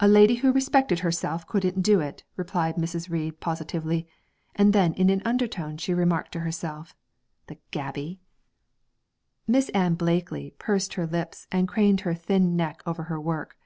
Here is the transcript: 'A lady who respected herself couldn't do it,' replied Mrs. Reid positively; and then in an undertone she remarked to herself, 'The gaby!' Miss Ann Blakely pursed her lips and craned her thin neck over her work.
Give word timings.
'A 0.00 0.08
lady 0.08 0.36
who 0.36 0.50
respected 0.50 1.00
herself 1.00 1.46
couldn't 1.46 1.82
do 1.82 2.00
it,' 2.00 2.24
replied 2.36 2.76
Mrs. 2.76 3.10
Reid 3.10 3.38
positively; 3.38 4.06
and 4.54 4.72
then 4.72 4.94
in 4.94 5.10
an 5.10 5.20
undertone 5.26 5.76
she 5.76 5.92
remarked 5.92 6.32
to 6.32 6.40
herself, 6.40 6.96
'The 7.48 7.58
gaby!' 7.70 8.18
Miss 9.46 9.68
Ann 9.74 9.92
Blakely 9.94 10.54
pursed 10.58 10.94
her 10.94 11.06
lips 11.06 11.48
and 11.52 11.68
craned 11.68 12.00
her 12.00 12.14
thin 12.14 12.56
neck 12.56 12.82
over 12.86 13.02
her 13.02 13.20
work. 13.20 13.58